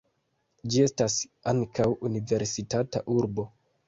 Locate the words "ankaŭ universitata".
1.51-3.03